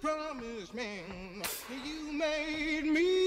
[0.00, 1.42] promise, man.
[1.84, 3.26] You made me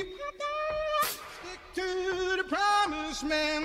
[1.04, 3.64] stick to the promise, man.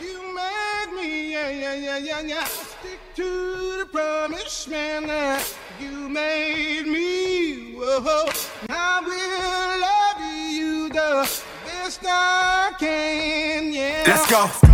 [0.00, 2.44] You made me, yeah, yeah, yeah, yeah, yeah.
[2.44, 5.40] Stick to the promise, man.
[5.80, 8.28] You made me, whoa.
[8.70, 14.04] I will love you the best I can, yeah.
[14.06, 14.67] Let's go.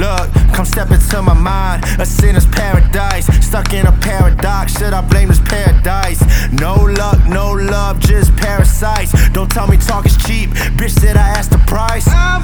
[0.00, 3.26] Look, come step into my mind, a sinner's paradise.
[3.46, 6.22] Stuck in a paradox, should I blame this paradise?
[6.52, 9.12] No luck, no love, just parasites.
[9.30, 12.08] Don't tell me talk is cheap, bitch, said I asked the price.
[12.08, 12.40] I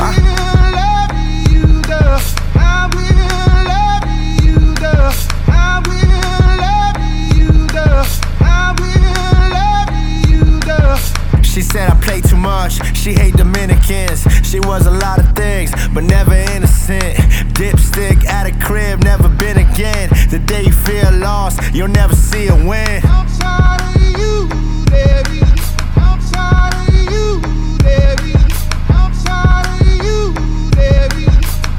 [11.56, 14.26] She said I play too much, she hate Dominicans.
[14.46, 17.16] She was a lot of things, but never innocent.
[17.56, 20.10] Dipstick at a crib, never been again.
[20.28, 23.00] The day you feel lost, you'll never see a win.
[23.06, 24.50] Outside of you,
[24.92, 27.40] is, outside of you,
[27.88, 28.52] is,
[28.90, 30.34] outside of you,
[30.76, 31.24] is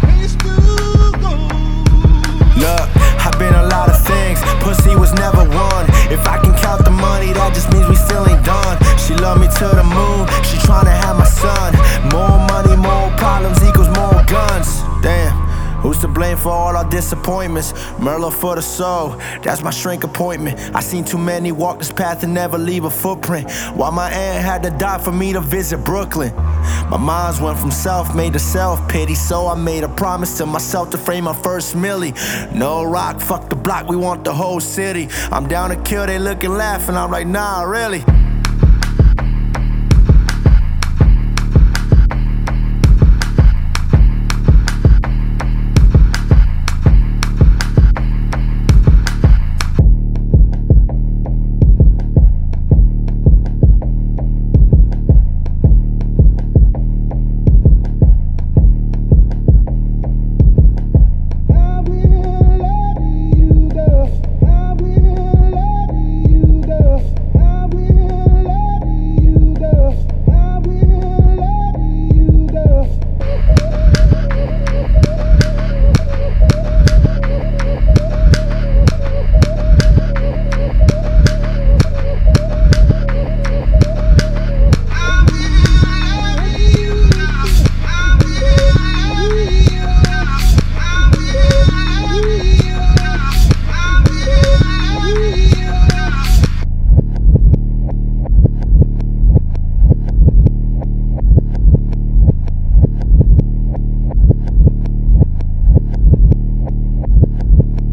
[0.01, 0.57] place to
[1.21, 1.37] go.
[2.57, 2.89] Look,
[3.21, 5.85] I've been a lot of things, pussy was never one.
[6.09, 7.95] If I can count the money, that just means we
[9.59, 11.73] to the moon, she tryna have my son.
[12.13, 14.81] More money, more problems equals more guns.
[15.01, 15.35] Damn.
[15.81, 17.71] Who's to blame for all our disappointments?
[17.97, 20.59] Merlot for the soul, that's my shrink appointment.
[20.75, 23.49] I seen too many walk this path and never leave a footprint.
[23.75, 26.35] While my aunt had to die for me to visit Brooklyn.
[26.89, 30.45] My minds went from self made to self pity, so I made a promise to
[30.45, 32.13] myself to frame my first millie.
[32.53, 35.09] No rock, fuck the block, we want the whole city.
[35.31, 38.03] I'm down to kill, they look and laugh, and I'm like, nah, really.